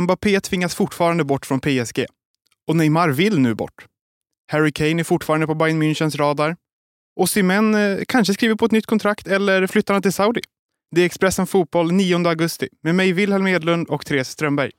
[0.00, 2.06] Mbappé tvingas fortfarande bort från PSG.
[2.66, 3.86] Och Neymar vill nu bort.
[4.52, 6.56] Harry Kane är fortfarande på Bayern Münchens radar.
[7.16, 10.40] Och Simen eh, kanske skriver på ett nytt kontrakt eller flyttar han till Saudi.
[10.90, 14.70] Det är Expressen Fotboll 9 augusti med mig Wilhelm Edlund och Therese Strömberg.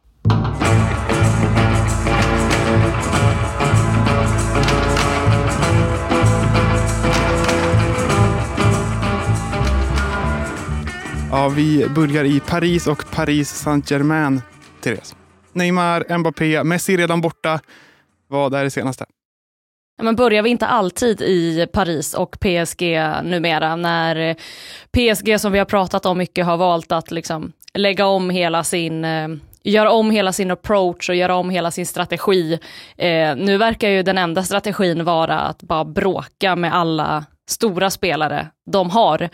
[11.32, 14.42] Ja, vi börjar i Paris och Paris Saint-Germain,
[14.84, 15.16] Therese.
[15.54, 17.60] Neymar, Mbappé, Messi redan borta.
[18.28, 19.06] Vad är det senaste?
[20.02, 22.82] Men börjar vi inte alltid i Paris och PSG
[23.24, 24.36] numera när
[24.92, 29.06] PSG som vi har pratat om mycket har valt att liksom lägga om hela sin
[29.06, 29.28] eh,
[29.64, 32.60] göra om hela sin approach och göra om hela sin strategi.
[32.98, 38.48] Eh, nu verkar ju den enda strategin vara att bara bråka med alla stora spelare
[38.72, 39.30] de har.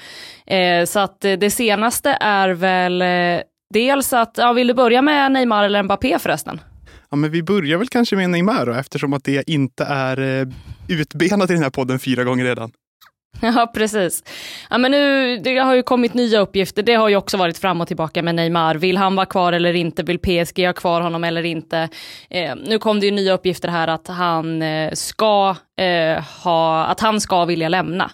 [0.45, 3.41] Eh, så att eh, det senaste är väl eh,
[3.73, 6.62] dels att, ja, vill du börja med Neymar eller Mbappé förresten?
[7.10, 10.48] Ja, men vi börjar väl kanske med Neymar då, eftersom att det inte är eh,
[10.88, 12.71] utbenat i den här podden fyra gånger redan.
[13.41, 14.24] Ja, precis.
[14.70, 16.84] Ja, men nu, det har ju kommit nya uppgifter.
[16.84, 18.76] Det har ju också varit fram och tillbaka med Neymar.
[18.76, 20.04] Vill han vara kvar eller inte?
[20.04, 21.90] Vill PSG ha kvar honom eller inte?
[22.30, 26.99] Eh, nu kom det ju nya uppgifter här att han eh, ska eh, ha, att
[26.99, 28.12] han ska vilja lämna.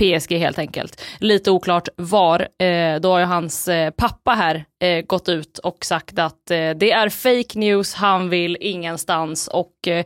[0.00, 1.02] PSG helt enkelt.
[1.18, 2.40] Lite oklart var.
[2.40, 6.70] Eh, då har ju hans eh, pappa här eh, gått ut och sagt att eh,
[6.70, 10.04] det är fake news, han vill ingenstans och eh,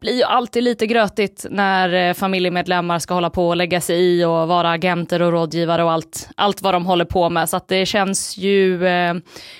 [0.00, 4.24] blir ju alltid lite grötigt när eh, familjemedlemmar ska hålla på och lägga sig i
[4.24, 7.48] och vara agenter och rådgivare och allt, allt vad de håller på med.
[7.48, 8.78] Så att det känns ju,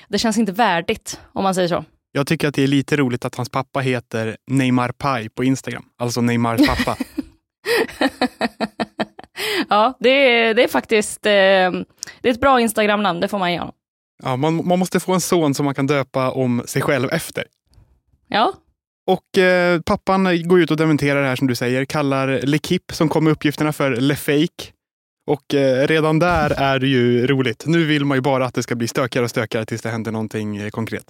[0.09, 1.85] det känns inte värdigt om man säger så.
[2.13, 5.85] Jag tycker att det är lite roligt att hans pappa heter Neymar Pai på Instagram,
[5.99, 6.97] alltså Neymars pappa.
[9.69, 11.31] ja, det är, det är faktiskt eh,
[12.21, 13.75] det är ett bra Instagram-namn, det får man ge honom.
[14.23, 17.45] Ja, man, man måste få en son som man kan döpa om sig själv efter.
[18.29, 18.53] Ja,
[19.07, 23.09] och eh, pappan går ut och dementerar det här som du säger, kallar L'Equipe som
[23.09, 24.73] kom med uppgifterna för Le Fake.
[25.27, 27.65] Och eh, redan där är det ju roligt.
[27.67, 30.13] Nu vill man ju bara att det ska bli stökigare och stökigare tills det händer
[30.13, 31.05] någonting eh, konkret.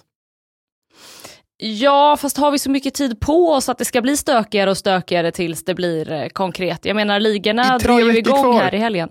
[1.63, 4.77] Ja, fast har vi så mycket tid på oss att det ska bli stökigare och
[4.77, 6.85] stökigare tills det blir eh, konkret?
[6.85, 8.61] Jag menar, ligorna drar ju igång kvar.
[8.61, 9.09] här i helgen.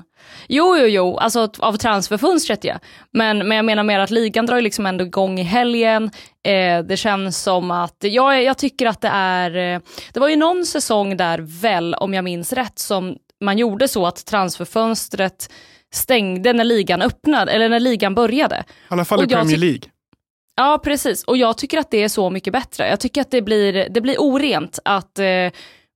[0.49, 2.79] Jo, jo, jo, alltså av transferfönstret ja.
[3.13, 6.11] Men, men jag menar mer att ligan drar ju liksom ändå igång i helgen.
[6.47, 9.81] Eh, det känns som att, ja, jag tycker att det är, eh,
[10.13, 14.07] det var ju någon säsong där väl, om jag minns rätt, som man gjorde så
[14.07, 15.51] att transferfönstret
[15.95, 18.57] stängde när ligan öppnade, eller när ligan började.
[18.57, 19.83] I alla fall i Premier League.
[20.61, 21.25] Ja, precis.
[21.25, 22.89] Och jag tycker att det är så mycket bättre.
[22.89, 25.51] Jag tycker att det blir, det blir orent att, eh,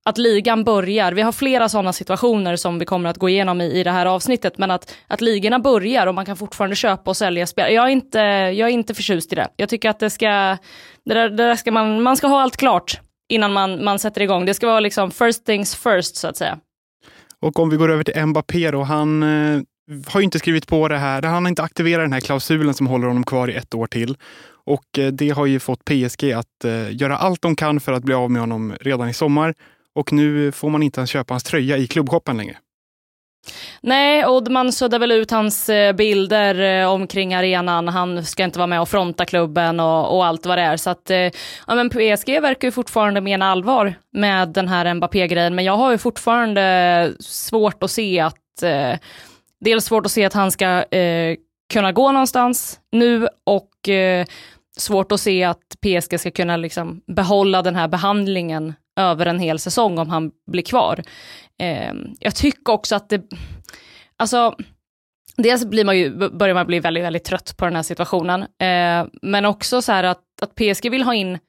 [0.05, 1.11] att ligan börjar.
[1.11, 4.05] Vi har flera sådana situationer som vi kommer att gå igenom i, i det här
[4.05, 7.73] avsnittet, men att, att ligorna börjar och man kan fortfarande köpa och sälja spel.
[7.73, 9.47] Jag är inte, jag är inte förtjust i det.
[9.55, 10.27] Jag tycker att det ska,
[11.05, 12.99] det där, det där ska man, man ska ha allt klart
[13.29, 14.45] innan man, man sätter igång.
[14.45, 16.57] Det ska vara liksom first things first, så att säga.
[17.41, 20.87] Och om vi går över till Mbappé då, han eh, har har inte skrivit på
[20.87, 21.21] det här.
[21.21, 24.17] Han har inte aktiverat den här klausulen som håller honom kvar i ett år till.
[24.65, 28.03] Och eh, det har ju fått PSG att eh, göra allt de kan för att
[28.03, 29.53] bli av med honom redan i sommar.
[29.95, 32.57] Och nu får man inte ens köpa hans tröja i klubbshoppen längre.
[33.81, 37.87] Nej, och man suddar väl ut hans eh, bilder omkring arenan.
[37.87, 40.77] Han ska inte vara med och fronta klubben och, och allt vad det är.
[40.77, 41.11] Så att,
[41.67, 45.55] ja, men PSG verkar ju fortfarande mena allvar med den här Mbappé-grejen.
[45.55, 48.99] Men jag har ju fortfarande svårt att se att eh,
[49.59, 51.35] dels svårt att se att han ska eh,
[51.73, 54.25] kunna gå någonstans nu och eh,
[54.77, 59.59] svårt att se att PSG ska kunna liksom behålla den här behandlingen över en hel
[59.59, 61.03] säsong om han blir kvar.
[61.61, 63.21] Eh, jag tycker också att det,
[64.17, 64.55] alltså,
[65.37, 69.07] dels blir man ju, börjar man bli väldigt, väldigt trött på den här situationen, eh,
[69.21, 71.39] men också så här att, att PSG vill ha in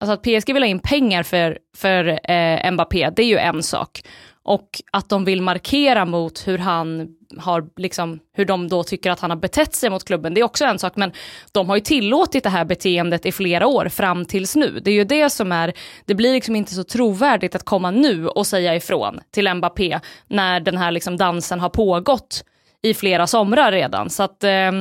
[0.00, 3.62] Alltså att PSG vill ha in pengar för, för eh, Mbappé, det är ju en
[3.62, 4.02] sak.
[4.42, 7.08] Och att de vill markera mot hur han
[7.38, 10.44] har, liksom, hur de då tycker att han har betett sig mot klubben, det är
[10.44, 11.12] också en sak, men
[11.52, 14.80] de har ju tillåtit det här beteendet i flera år fram tills nu.
[14.84, 15.72] Det är ju det som är,
[16.04, 20.60] det blir liksom inte så trovärdigt att komma nu och säga ifrån till Mbappé när
[20.60, 22.44] den här liksom dansen har pågått
[22.82, 24.10] i flera somrar redan.
[24.10, 24.72] Så att eh,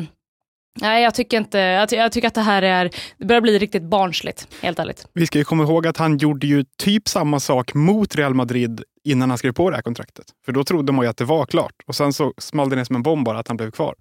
[0.82, 3.84] Nej, jag tycker inte, jag, jag, tycker att det här är, det börjar bli riktigt
[3.84, 5.08] barnsligt, helt ärligt.
[5.14, 8.84] Vi ska ju komma ihåg att han gjorde ju typ samma sak mot Real Madrid
[9.04, 10.26] innan han skrev på det här kontraktet.
[10.46, 12.84] För då trodde man ju att det var klart och sen så small det ner
[12.84, 13.96] som en bomb bara att han blev kvar.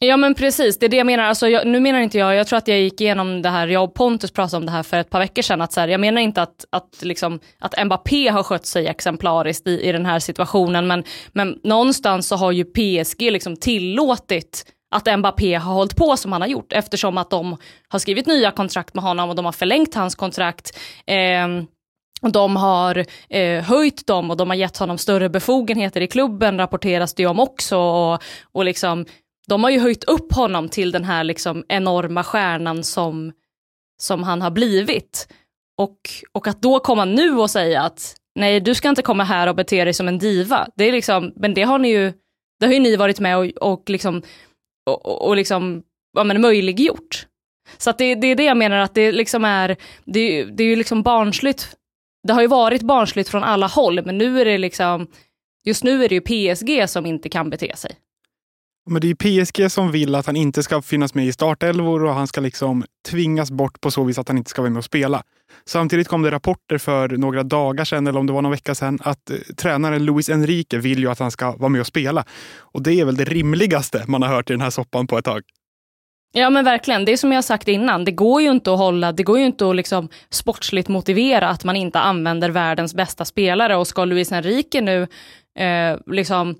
[0.00, 1.24] Ja men precis, det är det jag menar.
[1.24, 3.84] Alltså, jag, nu menar inte jag, jag tror att jag gick igenom det här, jag
[3.84, 6.00] och Pontus pratade om det här för ett par veckor sedan, att så här, jag
[6.00, 10.18] menar inte att, att, liksom, att Mbappé har skött sig exemplariskt i, i den här
[10.18, 16.16] situationen, men, men någonstans så har ju PSG liksom tillåtit att Mbappé har hållit på
[16.16, 17.56] som han har gjort eftersom att de
[17.88, 20.78] har skrivit nya kontrakt med honom och de har förlängt hans kontrakt.
[21.06, 21.48] Eh,
[22.32, 27.14] de har eh, höjt dem och de har gett honom större befogenheter i klubben rapporteras
[27.14, 27.78] det om också.
[27.78, 29.06] Och, och liksom,
[29.48, 33.32] de har ju höjt upp honom till den här liksom enorma stjärnan som,
[34.02, 35.28] som han har blivit.
[35.78, 35.98] Och,
[36.32, 39.56] och att då komma nu och säga att nej, du ska inte komma här och
[39.56, 40.68] bete dig som en diva.
[40.76, 42.12] Det är liksom, men det har ni ju,
[42.60, 44.22] det har ju ni varit med och, och liksom,
[44.86, 45.82] och, och liksom,
[46.12, 47.26] ja men möjliggjort.
[47.78, 50.68] Så att det, det är det jag menar att det liksom är, det, det är
[50.68, 51.76] ju liksom barnsligt.
[52.26, 55.06] Det har ju varit barnsligt från alla håll, men nu är det liksom,
[55.64, 57.96] just nu är det ju PSG som inte kan bete sig.
[58.90, 62.14] Men det är PSG som vill att han inte ska finnas med i startelvor och
[62.14, 64.84] han ska liksom tvingas bort på så vis att han inte ska vara med och
[64.84, 65.22] spela.
[65.64, 68.98] Samtidigt kom det rapporter för några dagar sedan, eller om det var någon vecka sedan,
[69.02, 72.24] att eh, tränaren Luis Enrique vill ju att han ska vara med och spela.
[72.58, 75.24] Och det är väl det rimligaste man har hört i den här soppan på ett
[75.24, 75.42] tag.
[76.36, 79.12] Ja men verkligen, det är som jag sagt innan, det går ju inte att hålla,
[79.12, 83.76] det går ju inte att liksom sportsligt motivera att man inte använder världens bästa spelare
[83.76, 85.02] och ska Luis Enrique nu
[85.64, 86.54] eh, liksom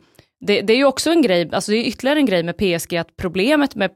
[0.46, 2.96] det, det, är ju också en grej, alltså det är ytterligare en grej med PSG,
[2.96, 3.90] att problemet med,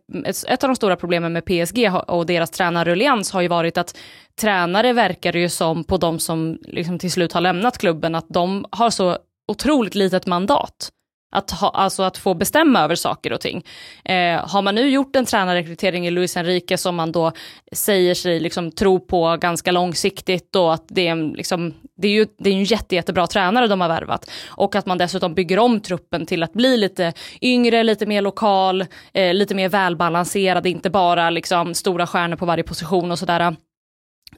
[0.49, 3.97] ett av de stora problemen med PSG och deras tränarruljans har ju varit att
[4.41, 8.65] tränare verkar ju som på de som liksom till slut har lämnat klubben, att de
[8.71, 9.19] har så
[9.49, 10.91] otroligt litet mandat.
[11.31, 13.65] Att, ha, alltså att få bestämma över saker och ting.
[14.05, 17.33] Eh, har man nu gjort en tränarrekrytering i Luis Enrique som man då
[17.73, 22.27] säger sig liksom tro på ganska långsiktigt och att det är, liksom, det är ju
[22.39, 24.31] det är en jätte, jättebra tränare de har värvat.
[24.47, 28.85] Och att man dessutom bygger om truppen till att bli lite yngre, lite mer lokal,
[29.13, 33.57] eh, lite mer välbalanserad, inte bara liksom stora stjärnor på varje position och sådär.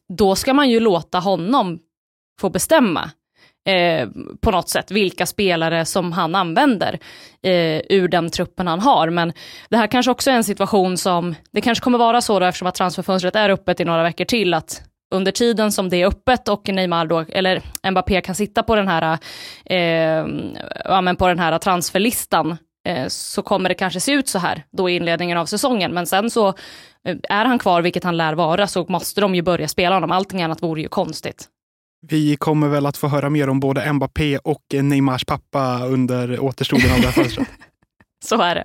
[0.09, 1.79] Då ska man ju låta honom
[2.41, 3.11] få bestämma
[3.69, 4.09] eh,
[4.41, 6.99] på något sätt vilka spelare som han använder
[7.43, 9.11] eh, ur den truppen han har.
[9.11, 9.33] Men
[9.69, 12.69] det här kanske också är en situation som, det kanske kommer vara så då eftersom
[12.69, 14.83] att transferfönstret är öppet i några veckor till att
[15.15, 18.89] under tiden som det är öppet och Neymar då, eller Mbappé kan sitta på den
[18.89, 19.19] här,
[19.65, 20.27] eh,
[20.85, 22.57] ja, men på den här transferlistan
[22.89, 25.95] eh, så kommer det kanske se ut så här då i inledningen av säsongen.
[25.95, 29.43] Men sen så eh, är han kvar, vilket han lär vara, så måste de ju
[29.43, 30.13] börja spela honom.
[30.13, 31.49] Allting annat vore ju konstigt.
[32.09, 36.93] Vi kommer väl att få höra mer om både Mbappé och Neymars pappa under återstoden
[36.93, 37.49] av det här fönstret.
[38.25, 38.65] Så är det.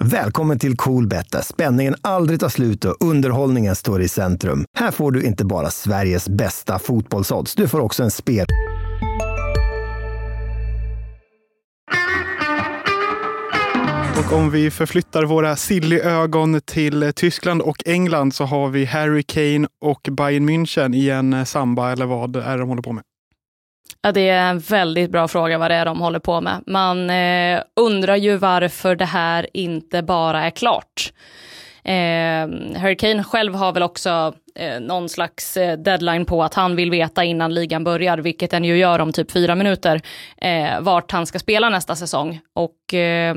[0.00, 4.64] Välkommen till Coolbet där spänningen aldrig tar slut och underhållningen står i centrum.
[4.78, 8.46] Här får du inte bara Sveriges bästa fotbollsodds, du får också en spel...
[14.28, 19.68] Och om vi förflyttar våra silly-ögon till Tyskland och England så har vi Harry Kane
[19.80, 23.04] och Bayern München i en eh, samba, eller vad är det de håller på med?
[24.02, 26.62] Ja, det är en väldigt bra fråga vad det är de håller på med.
[26.66, 31.12] Man eh, undrar ju varför det här inte bara är klart.
[31.84, 36.76] Eh, Harry Kane själv har väl också eh, någon slags eh, deadline på att han
[36.76, 40.00] vill veta innan ligan börjar, vilket den ju gör om typ fyra minuter,
[40.36, 42.40] eh, vart han ska spela nästa säsong.
[42.54, 43.34] Och eh,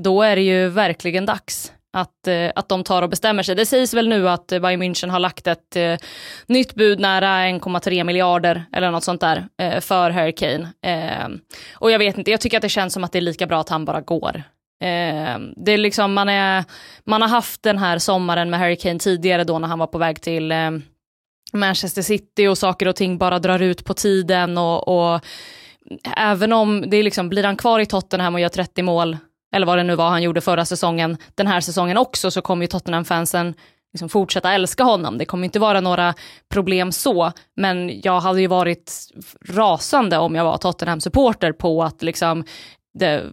[0.00, 3.54] då är det ju verkligen dags att, eh, att de tar och bestämmer sig.
[3.54, 5.96] Det sägs väl nu att eh, Bayern München har lagt ett eh,
[6.46, 10.72] nytt bud nära 1,3 miljarder eller något sånt där eh, för Harry Kane.
[10.82, 11.28] Eh,
[11.74, 13.60] och jag vet inte, jag tycker att det känns som att det är lika bra
[13.60, 14.42] att han bara går.
[14.82, 16.64] Eh, det är liksom, man, är,
[17.04, 19.98] man har haft den här sommaren med Harry Kane tidigare då när han var på
[19.98, 20.70] väg till eh,
[21.52, 25.20] Manchester City och saker och ting bara drar ut på tiden och, och
[26.16, 29.16] även om det är liksom, blir han kvar i Tottenham och gör 30 mål
[29.52, 32.64] eller vad det nu var han gjorde förra säsongen, den här säsongen också, så kommer
[32.64, 33.54] ju Tottenham-fansen
[33.92, 35.18] liksom fortsätta älska honom.
[35.18, 36.14] Det kommer inte vara några
[36.52, 38.92] problem så, men jag hade ju varit
[39.48, 42.44] rasande om jag var Tottenham-supporter på att liksom
[42.98, 43.24] det,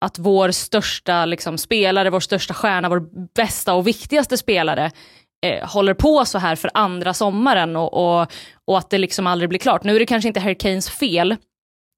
[0.00, 3.02] att vår största liksom, spelare, vår största stjärna, vår
[3.34, 4.90] bästa och viktigaste spelare
[5.46, 8.32] eh, håller på så här för andra sommaren och, och,
[8.64, 9.84] och att det liksom aldrig blir klart.
[9.84, 11.36] Nu är det kanske inte Harry Kanes fel,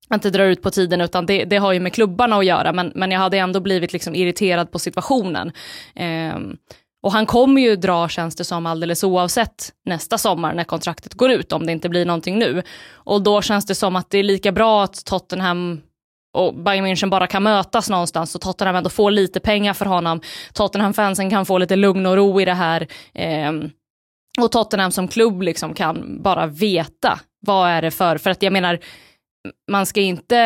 [0.09, 2.73] att det drar ut på tiden utan det, det, har ju med klubbarna att göra
[2.73, 5.53] men, men jag hade ändå blivit liksom irriterad på situationen.
[5.95, 6.39] Eh,
[7.03, 11.31] och han kommer ju dra känns det som alldeles oavsett nästa sommar när kontraktet går
[11.31, 12.63] ut om det inte blir någonting nu.
[12.93, 15.81] Och då känns det som att det är lika bra att Tottenham
[16.35, 20.21] och Bayern München bara kan mötas någonstans och Tottenham ändå får lite pengar för honom.
[20.53, 22.87] Tottenham-fansen kan få lite lugn och ro i det här.
[23.15, 23.53] Eh,
[24.41, 28.53] och Tottenham som klubb liksom kan bara veta vad är det för, för att jag
[28.53, 28.79] menar
[29.71, 30.39] man ska inte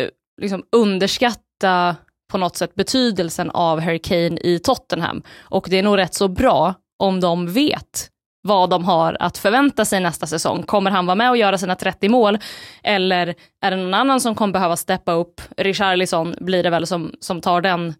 [0.00, 0.08] eh,
[0.40, 1.96] liksom underskatta
[2.30, 5.22] på något sätt betydelsen av Harry Kane i Tottenham.
[5.38, 8.10] Och det är nog rätt så bra om de vet
[8.42, 10.62] vad de har att förvänta sig nästa säsong.
[10.62, 12.38] Kommer han vara med och göra sina 30 mål?
[12.82, 15.40] Eller är det någon annan som kommer behöva steppa upp?
[15.56, 17.94] Richarlison blir det väl som, som tar den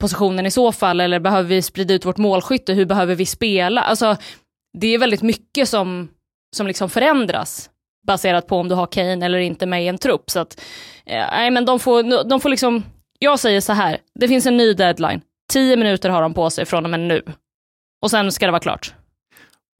[0.00, 1.00] positionen i så fall?
[1.00, 2.72] Eller behöver vi sprida ut vårt målskytte?
[2.72, 3.80] Hur behöver vi spela?
[3.80, 4.16] Alltså,
[4.78, 6.08] det är väldigt mycket som,
[6.56, 7.70] som liksom förändras
[8.06, 10.30] baserat på om du har Kane eller inte med i en trupp.
[10.30, 10.60] Så att,
[11.06, 12.82] eh, men de får, de får liksom,
[13.18, 15.20] jag säger så här, det finns en ny deadline.
[15.52, 17.22] Tio minuter har de på sig från och med nu.
[18.02, 18.94] Och sen ska det vara klart.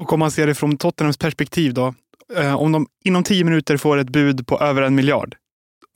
[0.02, 1.94] Och om man ser det från Tottenhams perspektiv då.
[2.36, 5.36] Eh, om de inom tio minuter får ett bud på över en miljard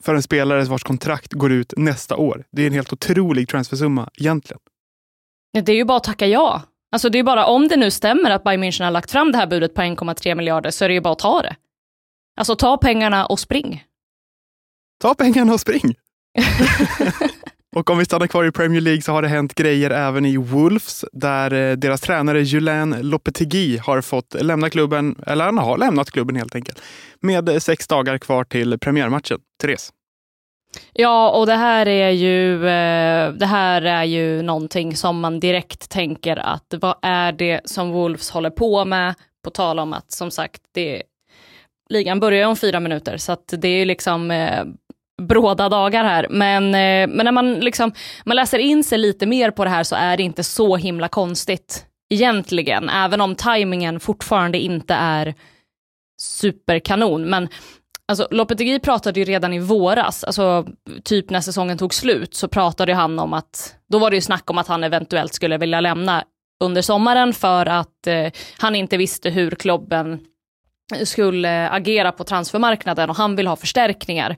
[0.03, 2.43] för en spelare vars kontrakt går ut nästa år.
[2.51, 4.59] Det är en helt otrolig transfersumma egentligen.
[5.63, 6.61] Det är ju bara att tacka ja.
[6.91, 9.37] Alltså det är bara om det nu stämmer att Bayern München har lagt fram det
[9.37, 11.55] här budet på 1,3 miljarder så är det ju bara att ta det.
[12.39, 13.83] Alltså ta pengarna och spring.
[15.01, 15.95] Ta pengarna och spring!
[17.75, 20.37] och om vi stannar kvar i Premier League så har det hänt grejer även i
[20.37, 26.11] Wolves där eh, deras tränare Julien Lopetegui har fått lämna klubben, eller han har lämnat
[26.11, 26.81] klubben helt enkelt,
[27.19, 29.39] med sex dagar kvar till premiärmatchen.
[29.61, 29.93] Therese?
[30.93, 35.89] Ja, och det här är ju, eh, det här är ju någonting som man direkt
[35.89, 39.15] tänker att vad är det som Wolves håller på med?
[39.43, 41.03] På tal om att som sagt, det,
[41.89, 44.65] ligan börjar om fyra minuter så att det är liksom eh,
[45.21, 46.27] bråda dagar här.
[46.29, 47.91] Men, eh, men när man, liksom,
[48.25, 51.07] man läser in sig lite mer på det här så är det inte så himla
[51.07, 55.33] konstigt egentligen, även om tajmingen fortfarande inte är
[56.21, 57.29] superkanon.
[57.29, 57.49] Men
[58.09, 60.67] Alltså, Lopetegui pratade ju redan i våras, alltså
[61.03, 64.49] typ när säsongen tog slut, så pratade han om att, då var det ju snack
[64.49, 66.23] om att han eventuellt skulle vilja lämna
[66.63, 70.19] under sommaren för att eh, han inte visste hur klubben
[71.03, 74.37] skulle agera på transfermarknaden och han vill ha förstärkningar.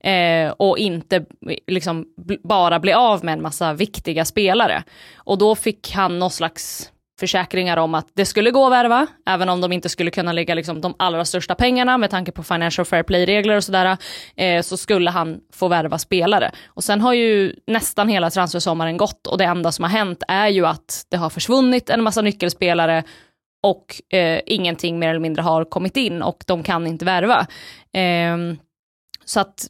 [0.00, 1.24] Eh, och inte
[1.66, 2.06] liksom
[2.42, 4.82] bara bli av med en massa viktiga spelare.
[5.16, 9.48] Och då fick han någon slags försäkringar om att det skulle gå att värva, även
[9.48, 12.84] om de inte skulle kunna lägga liksom de allra största pengarna med tanke på financial
[12.84, 13.96] fair play-regler och sådär,
[14.36, 16.50] eh, så skulle han få värva spelare.
[16.66, 20.48] Och sen har ju nästan hela transfersommaren gått och det enda som har hänt är
[20.48, 23.04] ju att det har försvunnit en massa nyckelspelare
[23.66, 27.46] och eh, ingenting mer eller mindre har kommit in och de kan inte värva.
[27.92, 28.36] Eh,
[29.24, 29.66] så att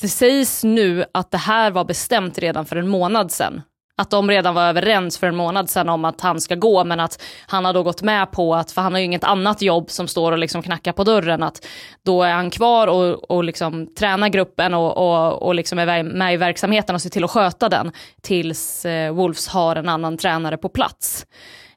[0.00, 3.62] det sägs nu att det här var bestämt redan för en månad sedan.
[3.96, 7.00] Att de redan var överens för en månad sedan om att han ska gå, men
[7.00, 9.90] att han har då gått med på att, för han har ju inget annat jobb
[9.90, 11.66] som står och liksom knackar på dörren, att
[12.04, 16.34] då är han kvar och, och liksom tränar gruppen och, och, och liksom är med
[16.34, 20.56] i verksamheten och ser till att sköta den tills eh, Wolves har en annan tränare
[20.56, 21.26] på plats.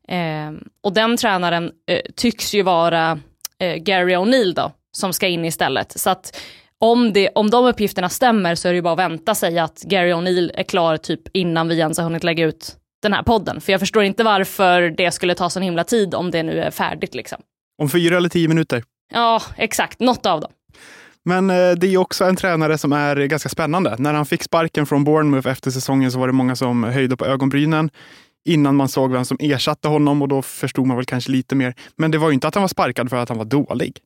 [0.08, 0.52] Eh,
[0.84, 3.20] och den tränaren eh, tycks ju vara
[3.60, 6.00] eh, Gary O'Neill då, som ska in istället.
[6.00, 6.40] Så att
[6.80, 9.82] om, det, om de uppgifterna stämmer så är det ju bara att vänta sig att
[9.82, 13.62] Gary O'Neill är klar typ innan vi ens har hunnit lägga ut den här podden.
[13.62, 16.72] För jag förstår inte varför det skulle ta sån himla tid om det nu är
[16.72, 17.42] färdigt liksom.
[17.82, 18.84] Om fyra eller tio minuter?
[19.14, 20.00] Ja, exakt.
[20.00, 20.52] Något av dem.
[21.26, 23.96] Men eh, det är också en tränare som är ganska spännande.
[23.98, 27.26] När han fick sparken från Bournemouth efter säsongen så var det många som höjde på
[27.26, 27.90] ögonbrynen
[28.48, 31.76] innan man såg vem som ersatte honom och då förstod man väl kanske lite mer.
[31.96, 34.00] Men det var ju inte att han var sparkad för att han var dålig.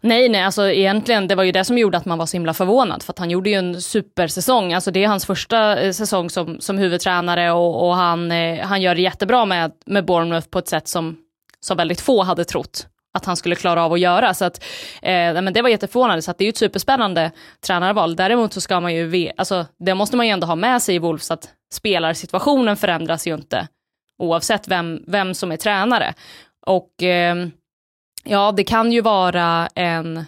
[0.00, 2.54] Nej, nej, alltså egentligen, det var ju det som gjorde att man var så himla
[2.54, 4.72] förvånad, för att han gjorde ju en supersäsong.
[4.72, 8.82] Alltså det är hans första eh, säsong som, som huvudtränare och, och han, eh, han
[8.82, 11.16] gör det jättebra med, med Bournemouth på ett sätt som,
[11.60, 14.34] som väldigt få hade trott att han skulle klara av att göra.
[14.34, 14.64] Så att,
[15.02, 17.30] eh, men det var jätteförvånande, så att det är ju ett superspännande
[17.66, 18.16] tränarval.
[18.16, 20.98] Däremot så ska man ju, alltså, det måste man ju ändå ha med sig i
[20.98, 23.68] Wolves, att spelarsituationen förändras ju inte
[24.18, 26.14] oavsett vem, vem som är tränare.
[26.66, 27.46] Och eh,
[28.24, 30.24] ja, det kan ju vara en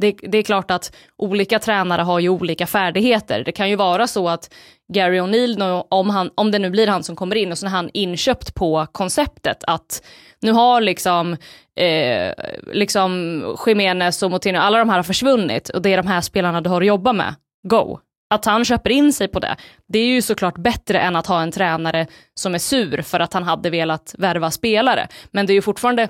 [0.00, 3.44] det, det, är klart att olika tränare har ju olika färdigheter.
[3.44, 4.54] Det kan ju vara så att
[4.92, 7.70] Gary O'Neill, om, han, om det nu blir han som kommer in och så är
[7.70, 10.02] han inköpt på konceptet att
[10.40, 11.36] nu har liksom,
[11.76, 12.32] eh,
[12.72, 16.60] liksom Jiménez och Moutinho, alla de här har försvunnit och det är de här spelarna
[16.60, 17.34] du har att jobba med.
[17.68, 17.98] Go!
[18.34, 19.56] Att han köper in sig på det,
[19.88, 23.32] det är ju såklart bättre än att ha en tränare som är sur för att
[23.32, 25.08] han hade velat värva spelare.
[25.30, 26.08] Men det är ju fortfarande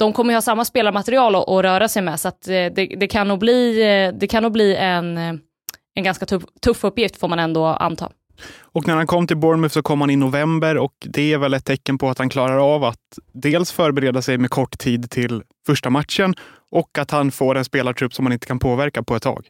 [0.00, 2.96] de kommer ju ha samma spelarmaterial att, att röra sig med, så att eh, det,
[3.00, 5.34] det, kan nog bli, eh, det kan nog bli en, eh,
[5.94, 8.10] en ganska tuff, tuff uppgift får man ändå anta.
[8.62, 11.54] Och när han kom till Bournemouth så kom han i november och det är väl
[11.54, 15.42] ett tecken på att han klarar av att dels förbereda sig med kort tid till
[15.66, 16.34] första matchen
[16.70, 19.46] och att han får en spelartrupp som man inte kan påverka på ett tag.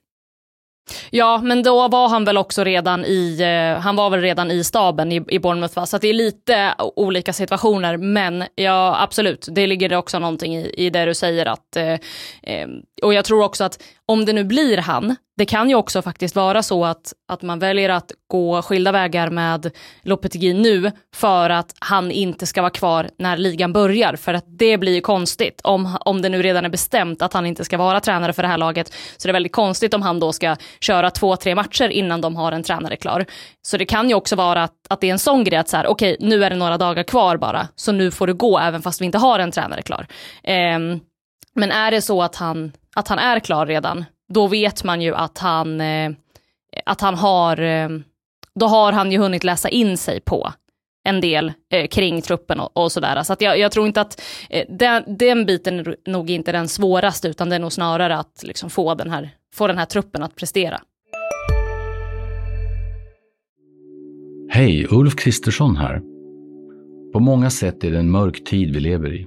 [1.11, 4.64] Ja, men då var han väl också redan i, eh, han var väl redan i
[4.64, 5.87] staben i, i Bournemouth va?
[5.87, 10.90] Så det är lite olika situationer, men ja absolut, det ligger också någonting i, i
[10.90, 11.92] det du säger att, eh,
[12.42, 12.68] eh
[13.02, 16.37] och jag tror också att om det nu blir han, det kan ju också faktiskt
[16.37, 19.71] vara så att, att man väljer att gå skilda vägar med
[20.02, 24.17] Lopetegui nu för att han inte ska vara kvar när ligan börjar.
[24.17, 27.47] För att det blir ju konstigt om, om det nu redan är bestämt att han
[27.47, 28.93] inte ska vara tränare för det här laget.
[29.17, 32.37] Så det är väldigt konstigt om han då ska köra två, tre matcher innan de
[32.37, 33.26] har en tränare klar.
[33.62, 35.76] Så det kan ju också vara att, att det är en sån grej att så
[35.76, 38.59] här, okej, okay, nu är det några dagar kvar bara, så nu får du gå
[38.59, 40.07] även fast vi inte har en tränare klar.
[40.76, 41.00] Um,
[41.55, 45.14] men är det så att han, att han är klar redan, då vet man ju
[45.14, 46.12] att han, eh,
[46.87, 47.88] att han har, eh,
[48.54, 50.52] då har han ju hunnit läsa in sig på
[51.04, 53.23] en del eh, kring truppen och, och sådär.
[53.23, 56.68] Så att jag, jag, tror inte att eh, den, den biten är nog inte den
[56.68, 60.23] svåraste, utan det är nog snarare att liksom få, den här, få den här truppen
[60.23, 60.80] att prestera.
[64.52, 66.00] Hej, Ulf Kristersson här.
[67.12, 69.26] På många sätt är det en mörk tid vi lever i.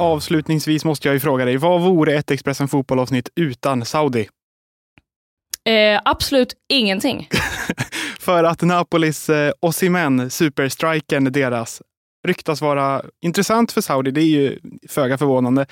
[0.00, 4.28] Avslutningsvis måste jag ju fråga dig, vad vore ett Expressen Fotboll-avsnitt utan Saudi?
[5.64, 7.28] Eh, absolut ingenting.
[8.20, 11.82] För att Napolis eh, Osimhen, superstrikern deras,
[12.26, 14.10] ryktas vara intressant för Saudi.
[14.10, 15.66] Det är ju föga förvånande.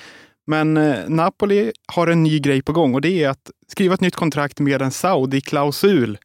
[0.47, 4.01] Men eh, Napoli har en ny grej på gång och det är att skriva ett
[4.01, 6.17] nytt kontrakt med en Saudi-klausul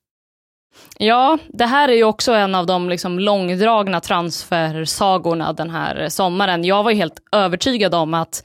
[0.99, 6.65] Ja, det här är ju också en av de liksom långdragna transfersagorna den här sommaren.
[6.65, 8.43] Jag var ju helt övertygad om att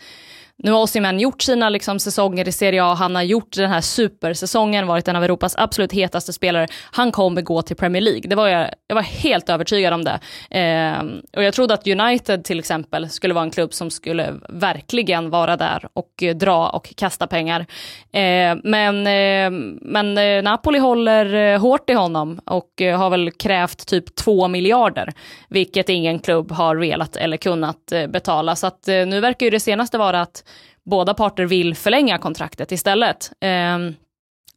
[0.63, 3.81] nu har Osimhen gjort sina liksom, säsonger i Serie A, han har gjort den här
[3.81, 6.67] supersäsongen, varit en av Europas absolut hetaste spelare.
[6.91, 10.19] Han kommer gå till Premier League, det var jag, jag var helt övertygad om det.
[10.59, 11.03] Eh,
[11.37, 15.57] och jag trodde att United till exempel skulle vara en klubb som skulle verkligen vara
[15.57, 17.65] där och eh, dra och kasta pengar.
[18.11, 23.31] Eh, men, eh, men eh, Napoli håller eh, hårt i honom och eh, har väl
[23.31, 25.13] krävt typ två miljarder,
[25.49, 28.55] vilket ingen klubb har velat eller kunnat eh, betala.
[28.55, 30.43] Så att nu verkar ju det senaste vara att
[30.89, 33.31] båda parter vill förlänga kontraktet istället.
[33.41, 33.77] Eh,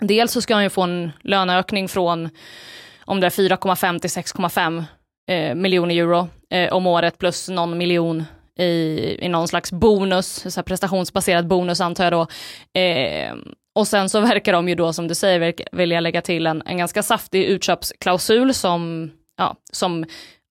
[0.01, 2.29] dels så ska han ju få en löneökning från
[3.05, 4.85] om det är 4,5 till 6,5
[5.31, 8.25] eh, miljoner euro eh, om året plus någon miljon
[8.59, 8.65] i,
[9.25, 12.27] i någon slags bonus, så prestationsbaserad bonus antar jag då.
[12.81, 13.35] Eh,
[13.75, 16.79] och sen så verkar de ju då, som du säger, vilja lägga till en, en
[16.79, 20.05] ganska saftig utköpsklausul som, ja, som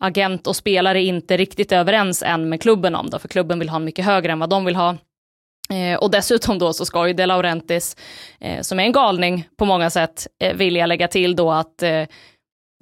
[0.04, 3.70] agent och spelare inte riktigt är överens än med klubben om, då, för klubben vill
[3.70, 4.98] ha mycket högre än vad de vill ha.
[5.72, 7.96] Eh, och dessutom då så ska ju De Laurentis,
[8.40, 12.04] eh, som är en galning på många sätt, eh, vilja lägga till då att eh,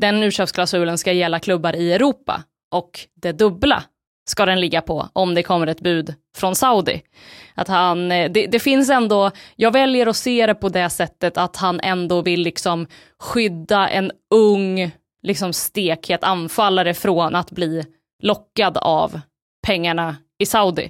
[0.02, 3.84] den urköpsklausulen ska gälla klubbar i Europa och det dubbla
[4.30, 7.02] ska den ligga på om det kommer ett bud från Saudi.
[7.56, 11.38] Att han, eh, det, det, finns ändå, jag väljer att se det på det sättet
[11.38, 12.88] att han ändå vill liksom
[13.20, 14.92] skydda en ung,
[15.24, 17.86] liksom stekhet anfallare från att bli
[18.24, 19.20] lockad av
[19.68, 20.90] pengarna i Saudi.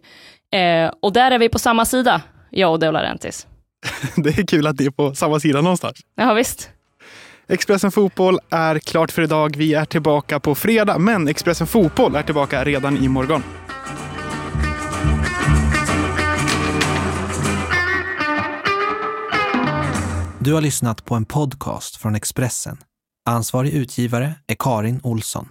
[0.56, 3.48] Eh, och där är vi på samma sida, jag och De Laurentiis.
[4.16, 6.00] det är kul att det är på samma sida någonstans.
[6.16, 6.70] Ja, visst.
[7.48, 9.56] Expressen Fotboll är klart för idag.
[9.58, 13.44] Vi är tillbaka på fredag, men Expressen Fotboll är tillbaka redan imorgon.
[20.40, 22.78] Du har lyssnat på en podcast från Expressen.
[23.30, 25.50] Ansvarig utgivare är Karin Olsson.